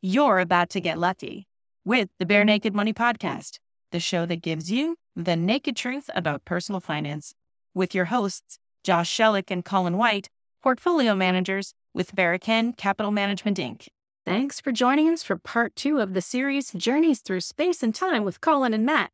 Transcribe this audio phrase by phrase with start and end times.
[0.00, 1.00] You're about to get mm.
[1.00, 1.48] lucky
[1.84, 3.58] with the Barenaked Money Podcast,
[3.90, 7.34] the show that gives you the naked truth about personal finance,
[7.74, 10.28] with your hosts, Josh Sheluk and Colin White,
[10.62, 13.88] portfolio managers with Verecan Capital Management Inc.
[14.24, 18.24] Thanks for joining us for part two of the series Journeys Through Space and Time
[18.24, 19.10] with Colin and Matt.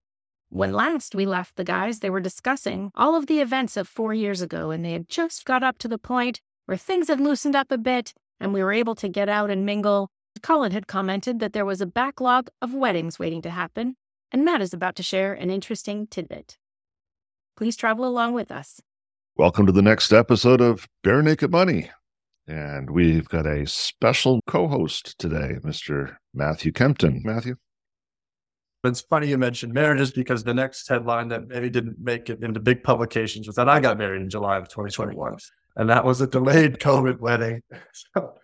[0.50, 4.12] When last we left the guys, they were discussing all of the events of four
[4.12, 7.56] years ago, and they had just got up to the point where things had loosened
[7.56, 10.10] up a bit and we were able to get out and mingle.
[10.42, 13.96] Colin had commented that there was a backlog of weddings waiting to happen,
[14.32, 16.58] and Matt is about to share an interesting tidbit.
[17.56, 18.80] Please travel along with us.
[19.36, 21.90] Welcome to the next episode of Barenaked Money.
[22.46, 26.16] And we've got a special co host today, Mr.
[26.34, 27.22] Matthew Kempton.
[27.24, 27.56] Matthew?
[28.84, 32.60] It's funny you mentioned marriages because the next headline that maybe didn't make it into
[32.60, 35.36] big publications was that I got married in July of 2021.
[35.76, 37.62] And that was a delayed COVID wedding.
[38.14, 38.34] So,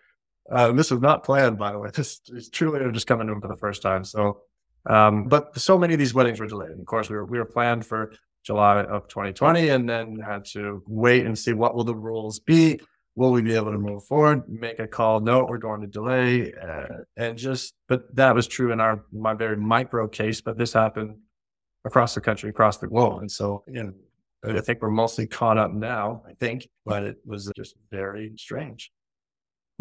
[0.51, 1.89] uh, this was not planned, by the way.
[1.95, 4.03] This is truly just coming in for the first time.
[4.03, 4.41] So,
[4.85, 6.71] um, but so many of these weddings were delayed.
[6.71, 10.45] And of course, we were we were planned for July of 2020, and then had
[10.53, 12.79] to wait and see what will the rules be.
[13.15, 14.47] Will we be able to move forward?
[14.47, 15.19] Make a call?
[15.19, 17.73] No, we're going to delay, uh, and just.
[17.87, 20.41] But that was true in our my very micro case.
[20.41, 21.17] But this happened
[21.85, 23.93] across the country, across the globe, and so you know,
[24.43, 26.23] I think we're mostly caught up now.
[26.27, 28.91] I think, but it was just very strange.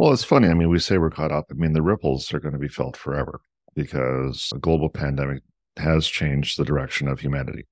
[0.01, 0.49] Well, it's funny.
[0.49, 1.49] I mean, we say we're caught up.
[1.51, 3.43] I mean, the ripples are going to be felt forever
[3.75, 5.43] because a global pandemic
[5.77, 7.67] has changed the direction of humanity.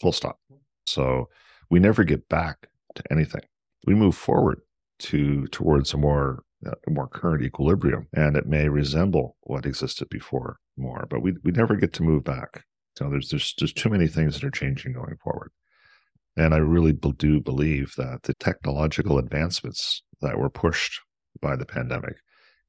[0.00, 0.38] Full stop.
[0.86, 1.28] So
[1.68, 3.40] we never get back to anything.
[3.88, 4.60] We move forward
[5.00, 10.58] to towards a more uh, more current equilibrium, and it may resemble what existed before
[10.76, 12.62] more, but we we never get to move back.
[12.96, 15.50] So there's there's there's too many things that are changing going forward.
[16.36, 21.00] And I really do believe that the technological advancements that were pushed
[21.40, 22.16] by the pandemic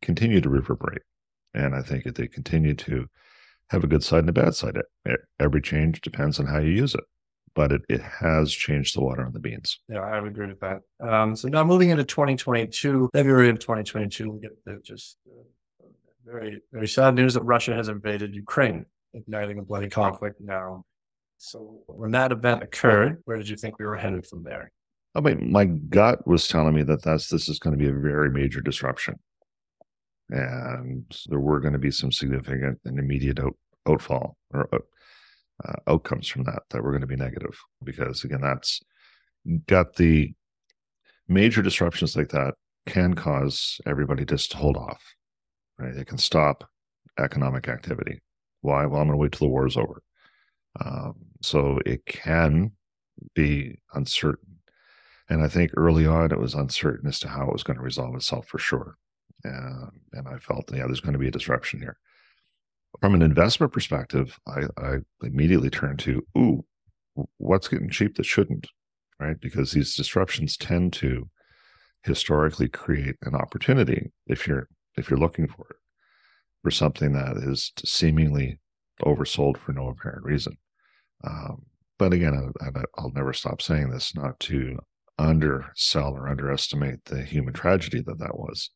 [0.02, 1.04] continue to reverberate.
[1.54, 3.08] And I think that they continue to
[3.70, 4.78] have a good side and a bad side.
[5.40, 7.04] Every change depends on how you use it,
[7.54, 9.80] but it, it has changed the water on the beans.
[9.88, 10.82] Yeah, I would agree with that.
[11.00, 15.86] Um, so now moving into 2022, February of 2022, we get just uh,
[16.26, 20.84] very, very sad news that Russia has invaded Ukraine, igniting a bloody conflict now.
[21.38, 24.72] So when that event occurred, where did you think we were headed from there?
[25.14, 27.94] I mean, my gut was telling me that that's this is going to be a
[27.94, 29.20] very major disruption,
[30.30, 33.58] and there were going to be some significant and immediate out,
[33.88, 34.70] outfall or
[35.66, 38.82] uh, outcomes from that that were going to be negative because again, that's
[39.68, 40.34] got the
[41.28, 42.54] major disruptions like that
[42.88, 45.04] can cause everybody just to hold off.
[45.78, 46.70] Right, it can stop
[47.20, 48.22] economic activity.
[48.62, 48.86] Why?
[48.86, 50.02] Well, I'm going to wait till the war is over.
[50.80, 52.72] Um, so it can
[53.36, 54.51] be uncertain
[55.32, 57.84] and I think early on it was uncertain as to how it was going to
[57.84, 58.98] resolve itself for sure.
[59.46, 61.98] and I felt, yeah, there's going to be a disruption here.
[63.00, 66.66] From an investment perspective, I, I immediately turned to, ooh,
[67.38, 68.68] what's getting cheap that shouldn't,
[69.22, 69.40] right?
[69.40, 71.30] Because these disruptions tend to
[72.04, 75.78] historically create an opportunity if you're if you're looking for it
[76.62, 78.60] for something that is seemingly
[79.02, 80.58] oversold for no apparent reason.
[81.24, 81.62] Um,
[81.98, 84.78] but again, I, will never stop saying this, not to
[85.22, 88.70] undersell or underestimate the human tragedy that that was.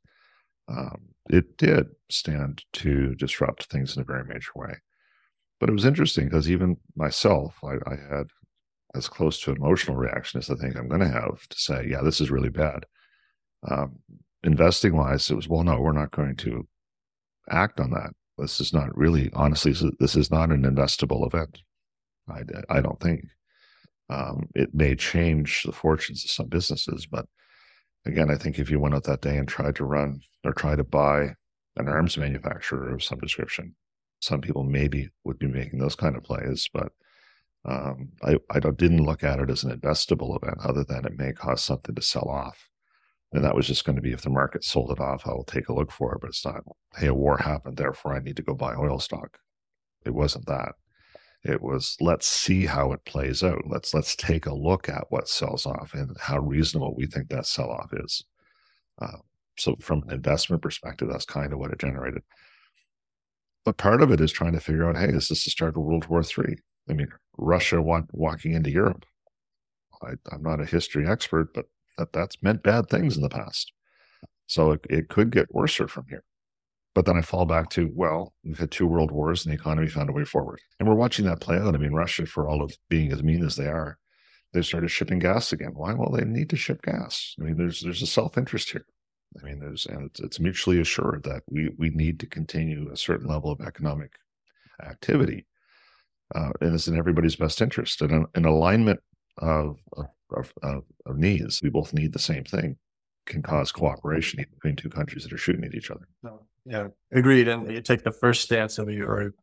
[0.67, 4.75] Um, it did stand to disrupt things in a very major way.
[5.59, 8.27] But it was interesting because even myself, I, I, had
[8.93, 12.01] as close to emotional reaction as I think I'm going to have to say, yeah,
[12.01, 12.85] this is really bad.
[13.69, 13.99] Um,
[14.43, 16.67] investing wise, it was, well, no, we're not going to
[17.49, 18.11] act on that.
[18.37, 21.61] This is not really, honestly, this is not an investable event.
[22.27, 23.21] I, I don't think.
[24.09, 27.25] Um, it may change the fortunes of some businesses, but
[28.05, 30.75] again, I think if you went out that day and tried to run or try
[30.75, 31.35] to buy
[31.77, 33.75] an arms manufacturer of some description,
[34.21, 36.91] some people maybe would be making those kind of plays, but
[37.65, 41.33] um, I, I didn't look at it as an investable event other than it may
[41.33, 42.69] cause something to sell off.
[43.33, 45.43] And that was just going to be if the market sold it off, I will
[45.43, 46.21] take a look for it.
[46.21, 46.61] But it's not,
[46.95, 49.39] hey, a war happened, therefore I need to go buy oil stock.
[50.05, 50.73] It wasn't that.
[51.45, 53.61] It was let's see how it plays out.
[53.67, 57.45] Let's let's take a look at what sells off and how reasonable we think that
[57.45, 58.23] sell off is.
[58.99, 59.17] Uh,
[59.55, 62.23] so from an investment perspective, that's kind of what it generated.
[63.63, 65.83] But part of it is trying to figure out, hey, is this the start of
[65.83, 66.57] World War III?
[66.89, 69.05] I mean, Russia want, walking into Europe.
[70.01, 71.65] I, am not a history expert, but
[71.97, 73.71] that, that's meant bad things in the past.
[74.47, 76.23] So it, it could get worse from here.
[76.95, 79.89] But then I fall back to, well, we've had two world wars and the economy
[79.89, 80.61] found a way forward.
[80.79, 81.75] And we're watching that play out.
[81.75, 83.97] I mean, Russia, for all of being as mean as they are,
[84.53, 85.73] they started shipping gas again.
[85.73, 85.93] Why?
[85.93, 87.35] Well, they need to ship gas.
[87.39, 88.85] I mean, there's there's a self interest here.
[89.37, 92.95] I mean, there's and it's, it's mutually assured that we we need to continue a
[92.95, 94.13] certain level of economic
[94.81, 95.45] activity,
[96.33, 98.01] uh, and it's in everybody's best interest.
[98.01, 99.01] And an, alignment
[99.39, 102.77] of of, of of needs, we both need the same thing,
[103.25, 106.07] can cause cooperation between two countries that are shooting at each other.
[106.23, 107.47] No, yeah, agreed.
[107.47, 109.33] And you take the first stance of you, or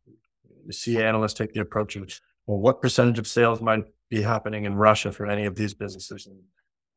[0.65, 2.09] you see analysts take the approach of,
[2.45, 6.27] well, what percentage of sales might be happening in Russia for any of these businesses?
[6.27, 6.39] And,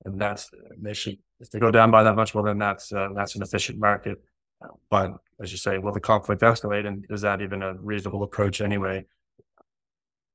[0.05, 3.09] and that's they should if they go down by that much, well, then that's uh,
[3.15, 4.19] that's an efficient market.
[4.91, 8.61] But as you say, will the conflict escalate, and is that even a reasonable approach
[8.61, 9.05] anyway?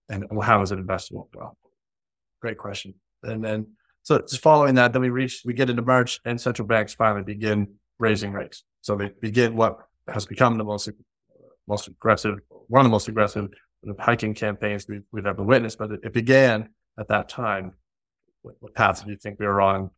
[0.09, 1.27] And how is it investable?
[1.33, 1.57] Well,
[2.41, 2.93] great question.
[3.23, 3.67] And then
[4.03, 7.23] so just following that, then we reach we get into March, and central banks finally
[7.23, 8.63] begin raising rates.
[8.81, 9.77] So they begin what
[10.07, 10.89] has become the most
[11.67, 13.47] most aggressive, one of the most aggressive
[13.99, 15.77] hiking campaigns we've, we've ever witnessed.
[15.77, 16.69] But it, it, began
[16.99, 17.73] at that time.
[18.41, 19.91] What, what path do you think we were on,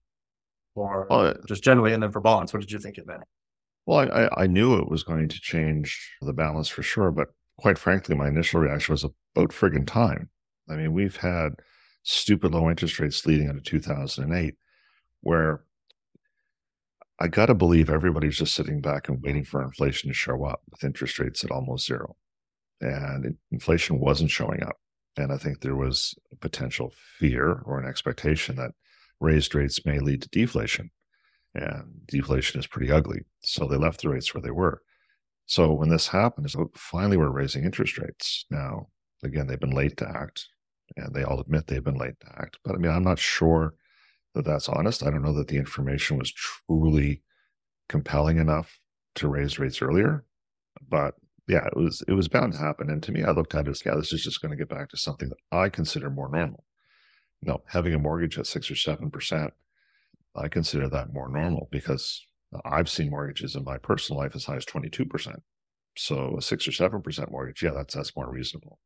[0.75, 3.23] or well, just generally, and then for bonds, what did you think it meant?
[3.85, 7.77] Well, I, I knew it was going to change the balance for sure, but quite
[7.77, 10.29] frankly, my initial reaction was about friggin' time.
[10.69, 11.53] I mean, we've had
[12.03, 14.55] stupid low interest rates leading into 2008,
[15.21, 15.63] where
[17.23, 20.59] I got to believe everybody's just sitting back and waiting for inflation to show up
[20.69, 22.17] with interest rates at almost zero.
[22.81, 24.75] And inflation wasn't showing up.
[25.15, 28.71] And I think there was a potential fear or an expectation that
[29.21, 30.91] raised rates may lead to deflation.
[31.55, 33.21] And deflation is pretty ugly.
[33.41, 34.81] So they left the rates where they were.
[35.45, 38.43] So when this happened, so finally we're raising interest rates.
[38.51, 38.87] Now,
[39.23, 40.49] again, they've been late to act
[40.97, 42.59] and they all admit they've been late to act.
[42.65, 43.75] But I mean, I'm not sure
[44.33, 45.03] that that's honest.
[45.03, 47.21] I don't know that the information was truly
[47.89, 48.79] compelling enough
[49.15, 50.25] to raise rates earlier,
[50.87, 51.15] but
[51.47, 52.89] yeah, it was it was bound to happen.
[52.89, 54.69] And to me, I looked at it as yeah, this is just going to get
[54.69, 56.63] back to something that I consider more normal.
[57.41, 59.53] You know, having a mortgage at six or seven percent,
[60.35, 62.25] I consider that more normal because
[62.65, 65.41] I've seen mortgages in my personal life as high as twenty two percent.
[65.95, 68.79] So a six or seven percent mortgage, yeah, that's that's more reasonable.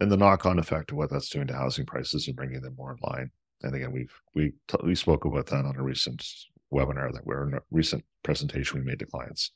[0.00, 2.76] And the knock on effect of what that's doing to housing prices and bringing them
[2.76, 3.32] more in line
[3.62, 4.52] and again, we've we
[4.82, 6.24] we spoke about that on a recent
[6.72, 9.52] webinar that we're in a recent presentation we made to clients.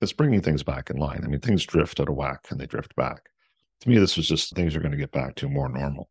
[0.00, 1.22] It's bringing things back in line.
[1.24, 3.22] I mean, things drift out of whack and they drift back.
[3.80, 6.10] To me, this was just things are going to get back to more normal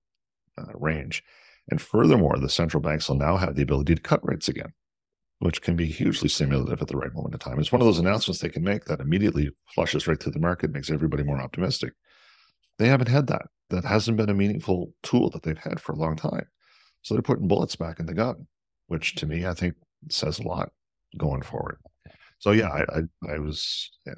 [0.57, 1.23] uh, range.
[1.69, 4.73] And furthermore, the central banks will now have the ability to cut rates again,
[5.39, 7.59] which can be hugely stimulative at the right moment in time.
[7.59, 10.71] It's one of those announcements they can make that immediately flushes right through the market,
[10.71, 11.93] makes everybody more optimistic.
[12.79, 13.43] They haven't had that.
[13.69, 16.47] That hasn't been a meaningful tool that they've had for a long time.
[17.03, 18.47] So they're putting bullets back in the gun,
[18.87, 19.75] which to me, I think
[20.09, 20.71] says a lot
[21.17, 21.77] going forward.
[22.39, 24.15] So yeah, I, I, I was eh,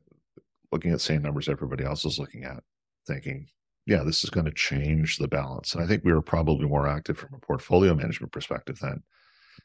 [0.72, 2.64] looking at same numbers everybody else is looking at,
[3.08, 3.48] thinking,
[3.86, 5.74] yeah, this is going to change the balance.
[5.74, 9.04] And I think we were probably more active from a portfolio management perspective then,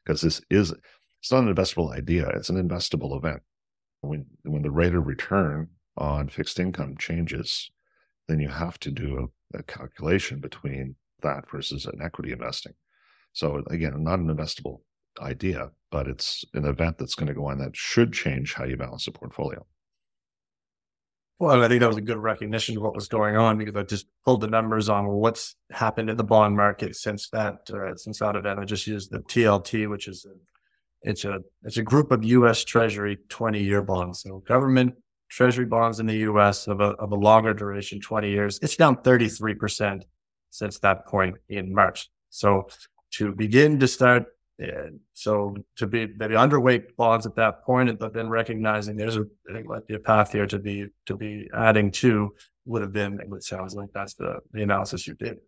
[0.05, 0.75] because this is
[1.21, 3.43] it's not an investable idea; it's an investable event.
[4.01, 7.71] When when the rate of return on fixed income changes,
[8.29, 12.75] then you have to do a, a calculation between that versus an equity investing.
[13.33, 14.81] So again, not an investable
[15.21, 18.77] idea, but it's an event that's going to go on that should change how you
[18.77, 19.67] balance the portfolio.
[21.39, 23.83] Well, I think that was a good recognition of what was going on because I
[23.83, 28.19] just pulled the numbers on what's happened in the bond market since that uh, since
[28.19, 28.61] that event.
[28.61, 30.35] I just used the TLT, which is a,
[31.09, 32.63] it's a it's a group of U.S.
[32.63, 34.21] Treasury twenty year bonds.
[34.21, 34.95] So government
[35.31, 36.67] Treasury bonds in the U.S.
[36.69, 38.59] of a of a longer duration, twenty years.
[38.61, 40.05] It's down thirty three percent
[40.51, 42.11] since that point in March.
[42.29, 42.69] So
[43.13, 44.27] to begin to start.
[45.15, 49.99] So to be maybe underweight bonds at that point, but then recognizing there's a, a
[49.99, 52.35] path here to be to be adding to
[52.67, 53.19] would have been.
[53.21, 55.39] It sounds like that's the the analysis you did.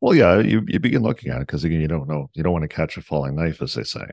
[0.00, 2.52] Well, yeah, you you begin looking at it because again, you don't know, you don't
[2.52, 4.06] want to catch a falling knife, as they say.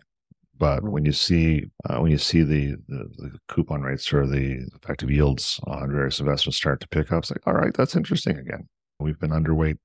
[0.60, 4.68] But when you see uh, when you see the, the, the coupon rates or the
[4.76, 8.38] effective yields on various investments start to pick up, it's like, all right, that's interesting
[8.38, 8.68] again.
[9.00, 9.78] We've been underweight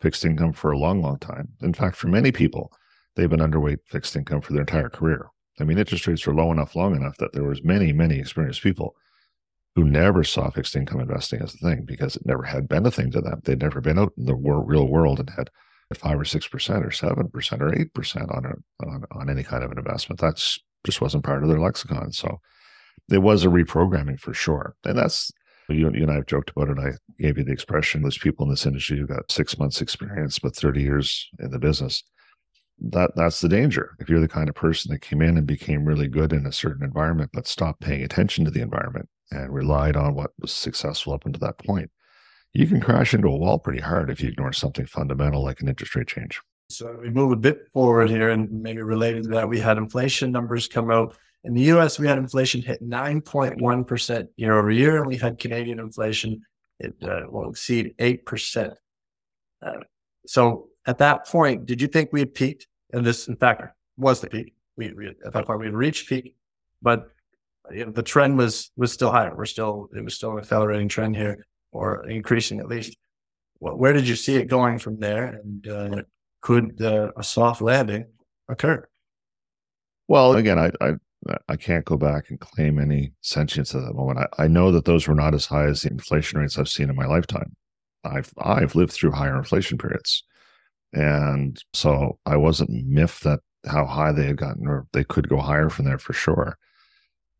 [0.00, 1.48] fixed income for a long, long time.
[1.62, 2.72] In fact, for many people,
[3.14, 5.28] they've been underweight fixed income for their entire career.
[5.58, 8.62] I mean, interest rates were low enough, long enough that there was many, many experienced
[8.62, 8.94] people
[9.74, 12.90] who never saw fixed income investing as a thing because it never had been a
[12.90, 13.40] thing to them.
[13.44, 15.50] They'd never been out in the real world and had
[15.94, 19.62] five or six percent or seven percent or eight percent on, on on any kind
[19.62, 20.20] of an investment.
[20.20, 22.12] That's just wasn't part of their lexicon.
[22.12, 22.40] So
[23.08, 25.30] there was a reprogramming for sure, and that's
[25.74, 26.78] you, you and I have joked about it.
[26.78, 30.38] I gave you the expression there's people in this industry who've got six months experience,
[30.38, 32.02] but 30 years in the business.
[32.78, 33.96] That that's the danger.
[34.00, 36.52] If you're the kind of person that came in and became really good in a
[36.52, 41.14] certain environment, but stopped paying attention to the environment and relied on what was successful
[41.14, 41.90] up until that point,
[42.52, 45.68] you can crash into a wall pretty hard if you ignore something fundamental like an
[45.68, 46.40] interest rate change.
[46.68, 50.32] So we move a bit forward here, and maybe related to that, we had inflation
[50.32, 51.16] numbers come out
[51.46, 55.78] In the US, we had inflation hit 9.1% year over year, and we had Canadian
[55.78, 56.42] inflation,
[56.80, 58.74] it uh, will exceed 8%.
[59.64, 59.72] Uh,
[60.26, 62.66] so at that point, did you think we had peaked?
[62.92, 63.62] And this, in fact,
[63.96, 64.54] was the peak.
[64.76, 66.34] We, we at that point we had reached peak,
[66.82, 67.10] but
[67.70, 69.34] you know, the trend was was still higher.
[69.34, 72.96] We're still it was still an accelerating trend here, or increasing at least.
[73.58, 75.40] Well, where did you see it going from there?
[75.42, 76.02] And uh,
[76.42, 78.06] could uh, a soft landing
[78.48, 78.86] occur?
[80.08, 80.94] Well, again, I, I
[81.48, 84.18] I can't go back and claim any sentience at that moment.
[84.18, 86.90] I, I know that those were not as high as the inflation rates I've seen
[86.90, 87.56] in my lifetime.
[88.04, 90.22] I've I've lived through higher inflation periods,
[90.92, 95.38] and so I wasn't miffed that how high they had gotten, or they could go
[95.38, 96.58] higher from there for sure.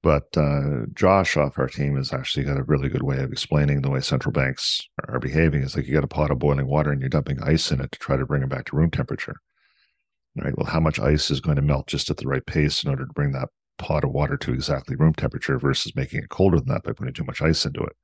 [0.02, 3.82] But uh, Josh off our team has actually got a really good way of explaining
[3.82, 5.62] the way central banks are behaving.
[5.62, 7.90] It's like you got a pot of boiling water and you're dumping ice in it
[7.92, 9.36] to try to bring it back to room temperature.
[10.36, 10.56] Right.
[10.56, 13.06] Well, how much ice is going to melt just at the right pace in order
[13.06, 16.68] to bring that pot of water to exactly room temperature versus making it colder than
[16.68, 17.96] that by putting too much ice into it?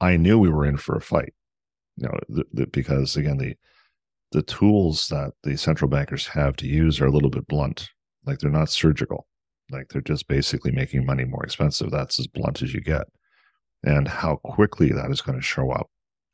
[0.00, 1.34] I knew we were in for a fight.
[1.96, 3.56] You know, because again, the
[4.32, 7.88] the tools that the central bankers have to use are a little bit blunt.
[8.26, 9.26] Like they're not surgical.
[9.70, 11.90] Like they're just basically making money more expensive.
[11.90, 13.06] That's as blunt as you get.
[13.84, 15.88] And how quickly that is going to show up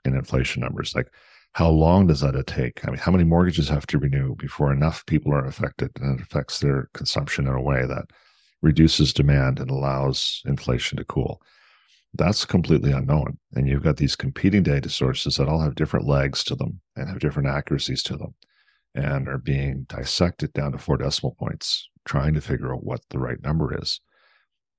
[0.04, 0.95] in inflation numbers.
[0.95, 1.09] Like
[1.52, 2.85] how long does that take?
[2.85, 6.23] I mean, how many mortgages have to renew before enough people are affected and it
[6.25, 8.07] affects their consumption in a way that
[8.62, 11.42] reduces demand and allows inflation to cool?
[12.14, 13.38] That's completely unknown.
[13.54, 17.09] And you've got these competing data sources that all have different legs to them and
[17.09, 18.35] have different accuracies to them
[18.95, 23.19] and are being dissected down to four decimal points, trying to figure out what the
[23.19, 24.00] right number is.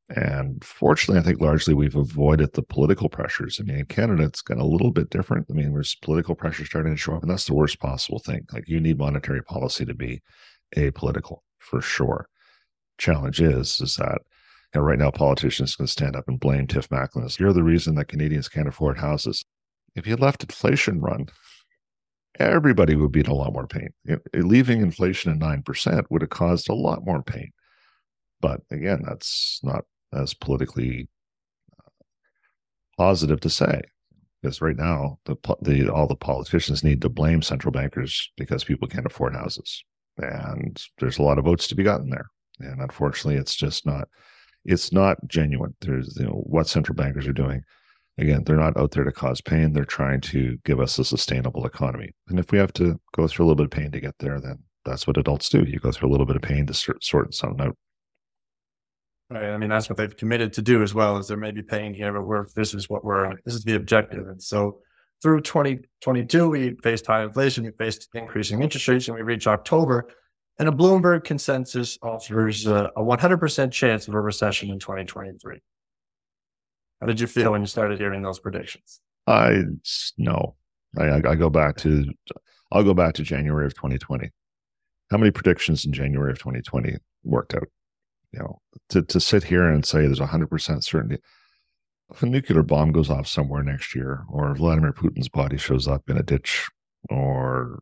[0.10, 3.60] And fortunately, I think largely we've avoided the political pressures.
[3.60, 5.48] I mean, in Canada, it's got a little bit different.
[5.50, 8.46] I mean, there's political pressure starting to show up, and that's the worst possible thing.
[8.52, 10.22] Like, you need monetary policy to be
[10.76, 12.28] apolitical for sure.
[12.98, 14.20] Challenge is, is that
[14.74, 17.64] you know, right now politicians can stand up and blame Tiff Macklem as you're the
[17.64, 19.44] reason that Canadians can't afford houses.
[19.96, 21.28] If you left inflation run,
[22.40, 23.90] everybody would be in a lot more pain.
[24.06, 27.52] You know, leaving inflation at 9% would have caused a lot more pain.
[28.42, 31.08] But again, that's not as politically
[31.80, 31.90] uh,
[32.98, 33.82] positive to say
[34.42, 38.88] because right now the, the all the politicians need to blame central bankers because people
[38.88, 39.84] can't afford houses
[40.18, 42.28] and there's a lot of votes to be gotten there
[42.60, 44.08] and unfortunately it's just not
[44.66, 47.62] it's not genuine there's you know what central bankers are doing
[48.18, 51.66] again they're not out there to cause pain they're trying to give us a sustainable
[51.66, 54.16] economy and if we have to go through a little bit of pain to get
[54.20, 56.74] there then that's what adults do you go through a little bit of pain to
[56.74, 57.78] sort, sort something out
[59.30, 59.50] Right.
[59.50, 61.18] I mean, that's what they've committed to do as well.
[61.18, 63.76] Is there may be pain here, but we're this is what we're this is the
[63.76, 64.28] objective.
[64.28, 64.82] And so
[65.24, 70.10] through 2022, we faced high inflation, we faced increasing interest rates, and we reach October,
[70.60, 75.60] and a Bloomberg consensus offers a, a 100% chance of a recession in 2023.
[77.02, 79.02] How did you feel when you started hearing those predictions?
[79.28, 79.64] I
[80.18, 80.56] no,
[80.98, 82.06] I, I go back to
[82.72, 84.30] I'll go back to January of 2020.
[85.12, 87.68] How many predictions in January of 2020 worked out?
[88.34, 91.22] you know, to, to sit here and say there's 100% certainty.
[92.12, 96.10] If a nuclear bomb goes off somewhere next year, or Vladimir Putin's body shows up
[96.10, 96.68] in a ditch,
[97.10, 97.80] or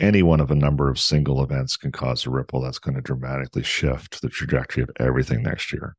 [0.00, 3.00] any one of a number of single events can cause a ripple that's going to
[3.00, 5.96] dramatically shift the trajectory of everything next year.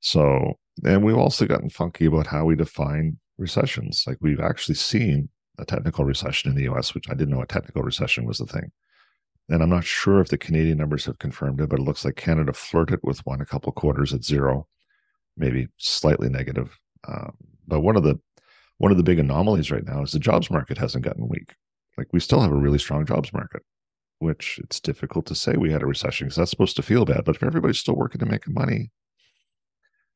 [0.00, 4.04] So, and we've also gotten funky about how we define recessions.
[4.06, 7.46] Like we've actually seen a technical recession in the US, which I didn't know a
[7.46, 8.70] technical recession was the thing.
[9.48, 12.16] And I'm not sure if the Canadian numbers have confirmed it, but it looks like
[12.16, 14.66] Canada flirted with one a couple quarters at zero,
[15.36, 16.78] maybe slightly negative.
[17.06, 17.34] Um,
[17.66, 18.18] but one of the
[18.78, 21.54] one of the big anomalies right now is the jobs market hasn't gotten weak.
[21.96, 23.62] Like we still have a really strong jobs market,
[24.18, 27.24] which it's difficult to say we had a recession because that's supposed to feel bad.
[27.24, 28.90] But if everybody's still working to make money,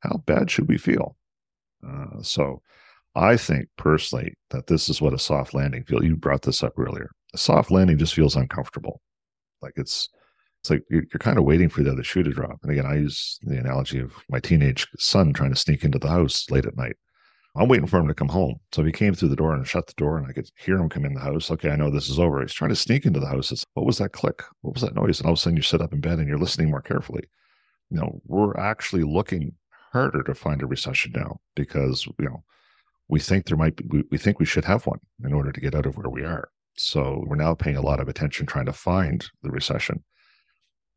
[0.00, 1.16] how bad should we feel?
[1.86, 2.62] Uh, so
[3.14, 6.04] I think personally that this is what a soft landing feels.
[6.04, 7.10] You brought this up earlier.
[7.34, 9.00] A soft landing just feels uncomfortable.
[9.62, 10.08] Like it's
[10.60, 12.58] it's like you're, you're kind of waiting for the other shoe to drop.
[12.62, 16.08] And again, I use the analogy of my teenage son trying to sneak into the
[16.08, 16.96] house late at night.
[17.58, 18.56] I'm waiting for him to come home.
[18.72, 20.88] So he came through the door and shut the door and I could hear him
[20.88, 22.40] come in the house, okay, I know this is over.
[22.42, 23.50] He's trying to sneak into the house.
[23.50, 24.42] It's, what was that click?
[24.60, 25.20] What was that noise?
[25.20, 27.24] And all of a sudden you sit up in bed and you're listening more carefully.
[27.90, 29.52] You know, we're actually looking
[29.92, 32.44] harder to find a recession now because, you know,
[33.08, 35.60] we think there might be, we, we think we should have one in order to
[35.60, 36.48] get out of where we are.
[36.76, 40.04] So we're now paying a lot of attention trying to find the recession.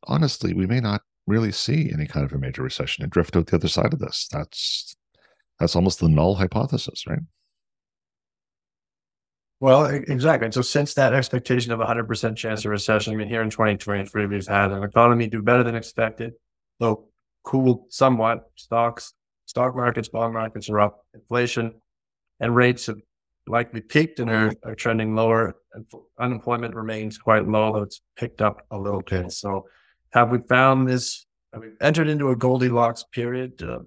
[0.08, 3.48] Honestly, we may not really see any kind of a major recession and drift out
[3.48, 4.28] the other side of this.
[4.32, 4.96] That's
[5.60, 7.20] that's almost the null hypothesis, right?
[9.62, 10.46] Well, exactly.
[10.46, 14.26] And so since that expectation of 100% chance of recession, I mean, here in 2023,
[14.26, 16.34] we've had an economy do better than expected.
[16.80, 17.10] though
[17.44, 18.50] cooled somewhat.
[18.56, 19.14] Stocks,
[19.46, 21.06] stock markets, bond markets are up.
[21.14, 21.74] Inflation
[22.40, 22.98] and rates have
[23.48, 25.56] likely peaked and are, are trending lower.
[26.20, 29.32] Unemployment remains quite low, though it's picked up a little bit.
[29.32, 29.66] So,
[30.12, 31.26] have we found this?
[31.54, 33.62] Have we entered into a Goldilocks period?
[33.62, 33.80] Uh,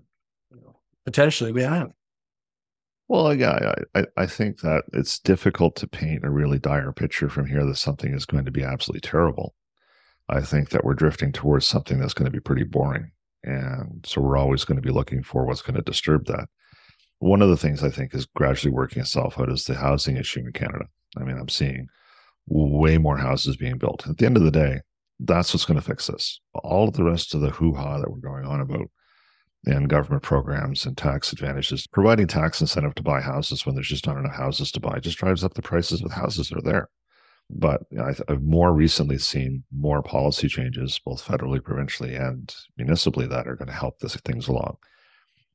[1.05, 1.93] potentially, we have.
[3.09, 7.47] Well, yeah, I, I think that it's difficult to paint a really dire picture from
[7.47, 9.55] here that something is going to be absolutely terrible.
[10.29, 13.11] I think that we're drifting towards something that's going to be pretty boring.
[13.45, 16.49] And so we're always going to be looking for what's going to disturb that.
[17.19, 20.41] One of the things I think is gradually working itself out is the housing issue
[20.41, 20.87] in Canada.
[21.19, 21.89] I mean, I'm seeing
[22.47, 24.09] way more houses being built.
[24.09, 24.81] At the end of the day,
[25.21, 26.41] that's what's going to fix this.
[26.55, 28.91] All of the rest of the hoo ha that we're going on about
[29.65, 31.87] and government programs and tax advantages.
[31.87, 35.19] Providing tax incentive to buy houses when there's just not enough houses to buy just
[35.19, 36.89] drives up the prices of the houses that are there.
[37.51, 43.57] But I've more recently seen more policy changes, both federally, provincially, and municipally, that are
[43.57, 44.77] going to help this things along.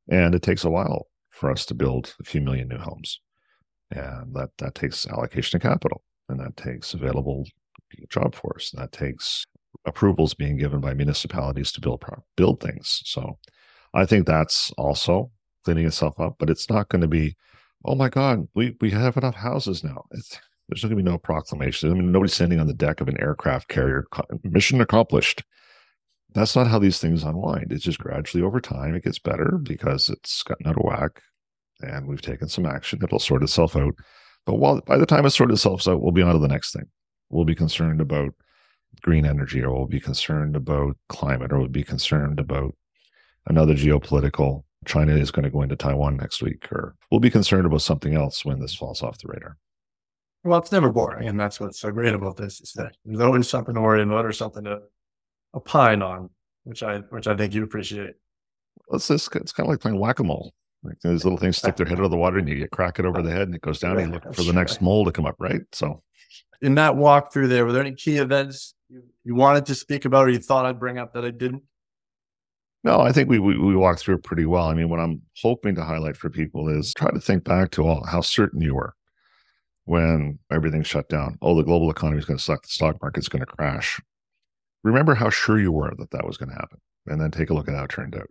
[0.09, 3.19] And it takes a while for us to build a few million new homes,
[3.89, 7.45] and that that takes allocation of capital, and that takes available
[8.09, 9.45] job force, and that takes
[9.85, 12.03] approvals being given by municipalities to build
[12.35, 13.01] build things.
[13.05, 13.39] So
[13.93, 15.31] I think that's also
[15.63, 17.35] cleaning itself up, but it's not going to be,
[17.85, 20.05] oh my God, we, we have enough houses now.
[20.11, 20.39] It's,
[20.69, 21.91] there's going to be no proclamation.
[21.91, 24.05] I mean, nobody's standing on the deck of an aircraft carrier.
[24.43, 25.43] Mission accomplished.
[26.33, 27.71] That's not how these things unwind.
[27.71, 31.21] It's just gradually over time, it gets better because it's gotten out of whack
[31.81, 32.99] and we've taken some action.
[33.01, 33.95] It'll sort itself out.
[34.45, 36.73] But while by the time it sorts itself out, we'll be on to the next
[36.73, 36.85] thing.
[37.29, 38.33] We'll be concerned about
[39.01, 42.73] green energy, or we'll be concerned about climate, or we'll be concerned about
[43.47, 47.65] another geopolitical China is going to go into Taiwan next week, or we'll be concerned
[47.65, 49.57] about something else when this falls off the radar.
[50.43, 53.49] Well, it's never boring, and that's what's so great about this is that there's always
[53.49, 54.79] something to worry about or something to
[55.53, 56.29] opine on,
[56.63, 58.13] which I which I think you appreciate.
[58.87, 60.53] Well, it's this, it's kind of like playing whack a mole.
[60.83, 62.99] Like these little things stick their head out of the water, and you get crack
[62.99, 65.03] it over the head, and it goes down, and you look for the next mole
[65.05, 65.61] to come up, right?
[65.73, 66.01] So,
[66.61, 70.05] in that walk through there, were there any key events you, you wanted to speak
[70.05, 71.63] about, or you thought I'd bring up that I didn't?
[72.87, 74.67] No, I think we, we, we walked through it pretty well.
[74.67, 77.85] I mean, what I'm hoping to highlight for people is try to think back to
[77.85, 78.93] all how certain you were
[79.83, 81.37] when everything shut down.
[81.41, 82.63] Oh, the global economy is going to suck.
[82.63, 83.99] The stock market's going to crash.
[84.85, 87.53] Remember how sure you were that that was going to happen, and then take a
[87.53, 88.29] look at how it turned out.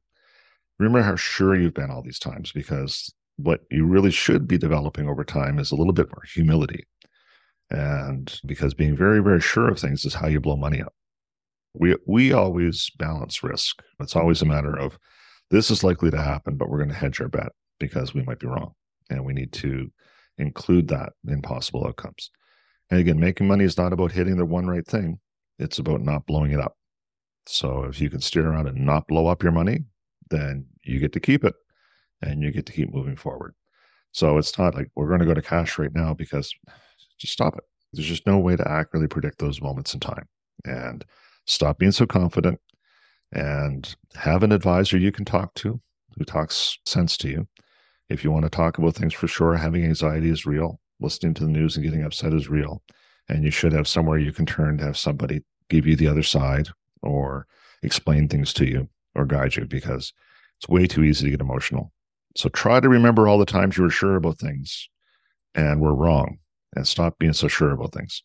[0.79, 5.07] Remember how sure you've been all these times, because what you really should be developing
[5.07, 6.87] over time is a little bit more humility,
[7.69, 10.95] and because being very very sure of things is how you blow money up
[11.79, 13.83] we we always balance risk.
[14.01, 14.99] It's always a matter of
[15.51, 18.41] this is likely to happen, but we're going to hedge our bet because we might
[18.41, 18.73] be wrong,
[19.11, 19.91] and we need to
[20.39, 22.31] include that in possible outcomes.
[22.91, 25.21] And again, making money is not about hitting the one right thing;
[25.59, 26.77] it's about not blowing it up.
[27.47, 29.85] So if you can steer around and not blow up your money,
[30.31, 31.55] then you get to keep it,
[32.23, 33.55] and you get to keep moving forward.
[34.13, 36.53] So it's not like we're going to go to cash right now because
[37.19, 37.65] just stop it.
[37.93, 40.27] There's just no way to accurately predict those moments in time,
[40.65, 41.05] and
[41.47, 42.61] stop being so confident
[43.33, 45.81] and have an advisor you can talk to
[46.17, 47.49] who talks sense to you.
[48.09, 50.81] If you want to talk about things for sure, having anxiety is real.
[51.01, 52.83] Listening to the news and getting upset is real.
[53.29, 56.23] And you should have somewhere you can turn to have somebody give you the other
[56.23, 56.69] side
[57.03, 57.47] or
[57.83, 60.13] explain things to you or guide you because
[60.59, 61.93] it's way too easy to get emotional.
[62.37, 64.89] So try to remember all the times you were sure about things
[65.55, 66.39] and were wrong
[66.75, 68.23] and stop being so sure about things.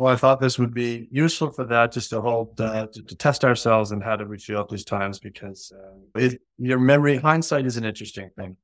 [0.00, 3.14] Well, I thought this would be useful for that, just to hold uh, to, to,
[3.14, 7.66] test ourselves and how to feel at these times, because uh, it, your memory hindsight
[7.66, 8.56] is an interesting thing,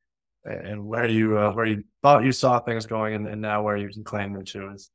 [0.46, 3.76] and where you uh, where you thought you saw things going, and, and now where
[3.76, 4.90] you can claim them to is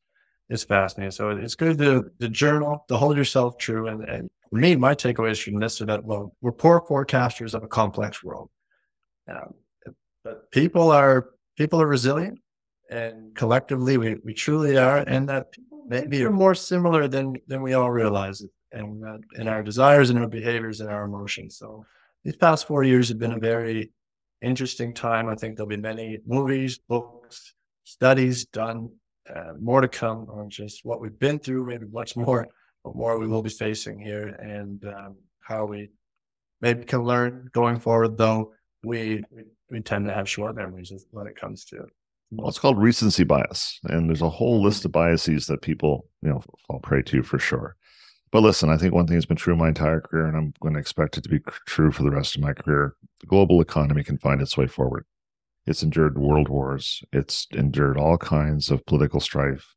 [0.49, 1.12] is fascinating.
[1.12, 4.95] So it's good to the journal, to hold yourself true, and, and for me, my
[4.95, 8.49] takeaways from this are that well, we're poor forecasters of a complex world,
[9.30, 9.54] um,
[10.23, 12.39] but people are people are resilient,
[12.89, 15.54] and collectively we we truly are, and that
[15.88, 20.20] maybe are more similar than than we all realize and uh, in our desires and
[20.20, 21.58] our behaviors and our emotions.
[21.58, 21.86] So
[22.24, 23.91] these past four years have been a very
[24.41, 25.28] interesting time.
[25.28, 28.89] I think there'll be many movies, books, studies done,
[29.34, 32.48] uh, more to come on just what we've been through, maybe much more,
[32.84, 35.89] but more we will be facing here and um, how we
[36.62, 41.28] maybe can learn going forward, though we, we, we tend to have short memories when
[41.28, 41.86] it comes to
[42.32, 44.65] well, it's called recency bias, and there's a whole mm-hmm.
[44.65, 47.76] list of biases that people, you know, fall prey to for sure.
[48.32, 50.74] But listen, I think one thing has been true my entire career, and I'm going
[50.74, 52.96] to expect it to be true for the rest of my career.
[53.20, 55.06] The global economy can find its way forward.
[55.67, 57.04] It's endured world wars.
[57.12, 59.76] It's endured all kinds of political strife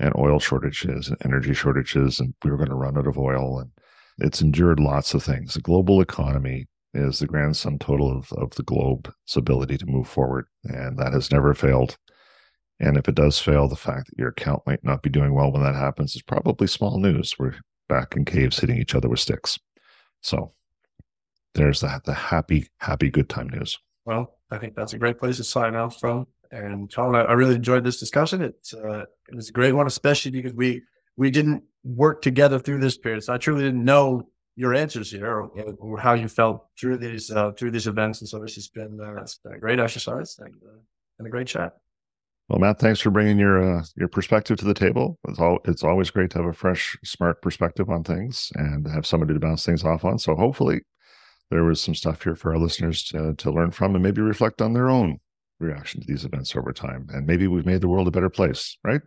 [0.00, 3.60] and oil shortages and energy shortages, and we were going to run out of oil.
[3.60, 3.70] And
[4.18, 5.54] it's endured lots of things.
[5.54, 10.08] The global economy is the grand sum total of, of the globe's ability to move
[10.08, 11.96] forward, and that has never failed.
[12.80, 15.52] And if it does fail, the fact that your account might not be doing well
[15.52, 17.34] when that happens is probably small news.
[17.38, 17.56] We're
[17.88, 19.58] back in caves hitting each other with sticks.
[20.22, 20.52] So
[21.54, 23.78] there's that the happy, happy good time news.
[24.04, 26.26] Well, I think that's a great place to sign off from.
[26.50, 28.42] And Colin, I, I really enjoyed this discussion.
[28.42, 30.82] It's uh, it was a great one, especially because we
[31.16, 33.24] we didn't work together through this period.
[33.24, 37.30] So I truly didn't know your answers here or, or how you felt through these
[37.30, 38.20] uh, through these events.
[38.20, 40.78] And so this has been, uh, a great exercise and, uh,
[41.18, 41.72] and a great chat.
[42.48, 45.18] Well, Matt, thanks for bringing your uh, your perspective to the table.
[45.28, 49.06] It's all it's always great to have a fresh, smart perspective on things and have
[49.06, 50.18] somebody to bounce things off on.
[50.18, 50.82] So hopefully,
[51.50, 54.60] there was some stuff here for our listeners to to learn from and maybe reflect
[54.60, 55.20] on their own
[55.58, 57.06] reaction to these events over time.
[57.12, 59.00] And maybe we've made the world a better place, right?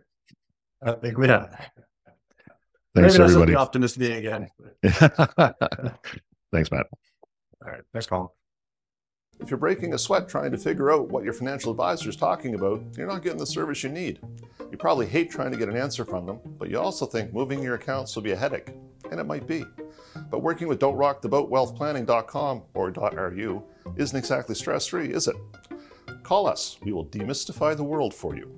[0.82, 1.70] I think we have.
[2.94, 3.54] Thanks, Maybe everybody.
[3.54, 4.48] Optimist me again.
[6.52, 6.86] Thanks, Matt.
[7.64, 7.82] All right.
[7.92, 8.28] Thanks, Colin.
[9.40, 12.54] If you're breaking a sweat trying to figure out what your financial advisor is talking
[12.54, 14.20] about, you're not getting the service you need.
[14.70, 17.62] You probably hate trying to get an answer from them, but you also think moving
[17.62, 18.72] your accounts will be a headache.
[19.10, 19.64] And it might be.
[20.30, 23.62] But working with Don't Rock the Boat don'trocktheboatwealthplanning.com or .ru
[23.96, 25.36] isn't exactly stress-free, is it?
[26.24, 26.78] Call us.
[26.82, 28.52] We will demystify the world for you.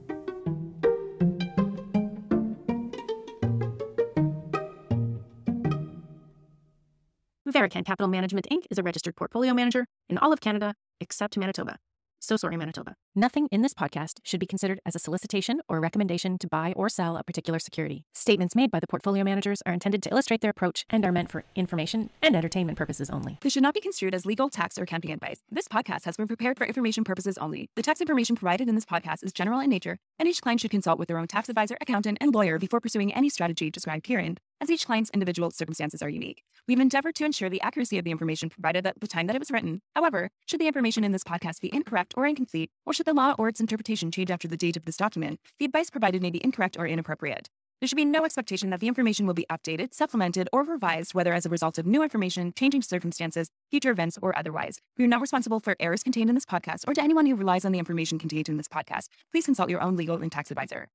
[7.61, 8.65] Verecan Capital Management Inc.
[8.71, 11.77] is a registered portfolio manager in all of Canada except Manitoba.
[12.19, 12.95] So sorry, Manitoba.
[13.15, 16.89] Nothing in this podcast should be considered as a solicitation or recommendation to buy or
[16.89, 18.05] sell a particular security.
[18.15, 21.31] Statements made by the portfolio managers are intended to illustrate their approach and are meant
[21.31, 23.39] for information and entertainment purposes only.
[23.43, 25.43] This should not be construed as legal, tax, or accounting advice.
[25.51, 27.69] This podcast has been prepared for information purposes only.
[27.77, 30.71] The tax information provided in this podcast is general in nature, and each client should
[30.71, 34.39] consult with their own tax advisor, accountant, and lawyer before pursuing any strategy described herein,
[34.61, 36.43] as each client's individual circumstances are unique.
[36.69, 39.41] We've endeavored to ensure the accuracy of the information provided at the time that it
[39.41, 39.83] was written.
[39.97, 43.35] However, should the information in this podcast be incorrect or incomplete, or should the law
[43.39, 46.43] or its interpretation change after the date of this document, the advice provided may be
[46.45, 47.49] incorrect or inappropriate.
[47.81, 51.33] There should be no expectation that the information will be updated, supplemented, or revised, whether
[51.33, 54.81] as a result of new information, changing circumstances, future events, or otherwise.
[54.99, 57.65] We are not responsible for errors contained in this podcast or to anyone who relies
[57.65, 59.09] on the information contained in this podcast.
[59.33, 60.89] Please consult your own legal and tax advisor.